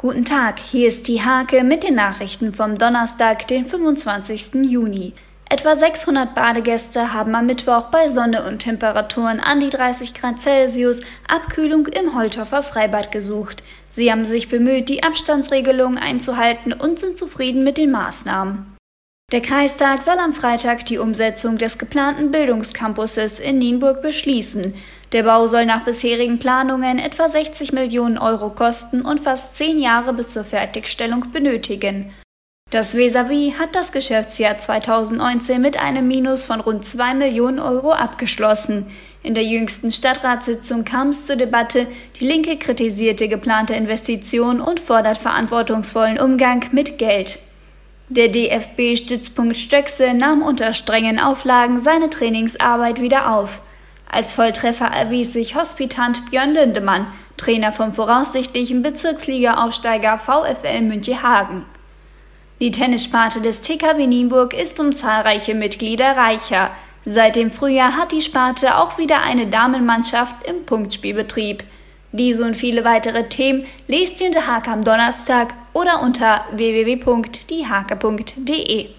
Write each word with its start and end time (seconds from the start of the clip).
Guten 0.00 0.24
Tag, 0.24 0.60
hier 0.60 0.86
ist 0.86 1.08
die 1.08 1.24
Hake 1.24 1.64
mit 1.64 1.82
den 1.82 1.96
Nachrichten 1.96 2.54
vom 2.54 2.78
Donnerstag, 2.78 3.48
den 3.48 3.66
25. 3.66 4.70
Juni. 4.70 5.12
Etwa 5.50 5.74
600 5.74 6.36
Badegäste 6.36 7.12
haben 7.12 7.34
am 7.34 7.46
Mittwoch 7.46 7.86
bei 7.86 8.06
Sonne 8.06 8.46
und 8.46 8.60
Temperaturen 8.60 9.40
an 9.40 9.58
die 9.58 9.70
30 9.70 10.14
Grad 10.14 10.40
Celsius 10.40 11.00
Abkühlung 11.26 11.88
im 11.88 12.14
Holthofer 12.14 12.62
Freibad 12.62 13.10
gesucht. 13.10 13.64
Sie 13.90 14.12
haben 14.12 14.24
sich 14.24 14.48
bemüht, 14.48 14.88
die 14.88 15.02
Abstandsregelungen 15.02 15.98
einzuhalten 15.98 16.72
und 16.72 17.00
sind 17.00 17.18
zufrieden 17.18 17.64
mit 17.64 17.76
den 17.76 17.90
Maßnahmen. 17.90 18.77
Der 19.30 19.42
Kreistag 19.42 20.00
soll 20.00 20.18
am 20.18 20.32
Freitag 20.32 20.86
die 20.86 20.96
Umsetzung 20.96 21.58
des 21.58 21.76
geplanten 21.76 22.30
Bildungscampuses 22.30 23.40
in 23.40 23.58
Nienburg 23.58 24.00
beschließen. 24.00 24.72
Der 25.12 25.24
Bau 25.24 25.46
soll 25.46 25.66
nach 25.66 25.84
bisherigen 25.84 26.38
Planungen 26.38 26.98
etwa 26.98 27.28
60 27.28 27.72
Millionen 27.72 28.16
Euro 28.16 28.48
kosten 28.48 29.02
und 29.02 29.20
fast 29.20 29.58
zehn 29.58 29.80
Jahre 29.80 30.14
bis 30.14 30.30
zur 30.30 30.44
Fertigstellung 30.44 31.30
benötigen. 31.30 32.14
Das 32.70 32.94
Vis-à-vis 32.94 33.58
hat 33.58 33.74
das 33.74 33.92
Geschäftsjahr 33.92 34.56
2019 34.56 35.60
mit 35.60 35.78
einem 35.78 36.08
Minus 36.08 36.42
von 36.42 36.60
rund 36.60 36.86
2 36.86 37.12
Millionen 37.12 37.58
Euro 37.58 37.92
abgeschlossen. 37.92 38.86
In 39.22 39.34
der 39.34 39.44
jüngsten 39.44 39.90
Stadtratssitzung 39.90 40.86
kam 40.86 41.10
es 41.10 41.26
zur 41.26 41.36
Debatte, 41.36 41.86
die 42.18 42.26
Linke 42.26 42.56
kritisierte 42.56 43.28
geplante 43.28 43.74
Investitionen 43.74 44.62
und 44.62 44.80
fordert 44.80 45.18
verantwortungsvollen 45.18 46.18
Umgang 46.18 46.64
mit 46.72 46.96
Geld. 46.96 47.38
Der 48.10 48.28
DFB-Stützpunkt 48.28 49.56
Stöckse 49.56 50.14
nahm 50.14 50.40
unter 50.40 50.72
strengen 50.72 51.18
Auflagen 51.18 51.78
seine 51.78 52.08
Trainingsarbeit 52.08 53.02
wieder 53.02 53.34
auf. 53.34 53.60
Als 54.10 54.32
Volltreffer 54.32 54.86
erwies 54.86 55.34
sich 55.34 55.54
Hospitant 55.54 56.30
Björn 56.30 56.54
Lindemann, 56.54 57.06
Trainer 57.36 57.70
vom 57.70 57.92
voraussichtlichen 57.92 58.82
Bezirksliga-Aufsteiger 58.82 60.18
VfL 60.18 60.80
Münchehagen. 60.80 61.66
Die 62.60 62.70
Tennissparte 62.70 63.42
des 63.42 63.60
TKW 63.60 64.06
Nienburg 64.06 64.54
ist 64.54 64.80
um 64.80 64.94
zahlreiche 64.94 65.54
Mitglieder 65.54 66.16
reicher. 66.16 66.70
Seit 67.04 67.36
dem 67.36 67.52
Frühjahr 67.52 67.94
hat 67.98 68.12
die 68.12 68.22
Sparte 68.22 68.78
auch 68.78 68.96
wieder 68.96 69.20
eine 69.20 69.48
Damenmannschaft 69.48 70.46
im 70.46 70.64
Punktspielbetrieb. 70.64 71.62
Diese 72.12 72.44
und 72.44 72.56
viele 72.56 72.84
weitere 72.84 73.28
Themen 73.28 73.66
lest 73.86 74.20
ihr 74.20 74.26
in 74.28 74.32
der 74.32 74.46
Hake 74.46 74.70
am 74.70 74.82
Donnerstag 74.82 75.52
oder 75.74 76.00
unter 76.02 76.44
www.diehake.de. 76.52 78.98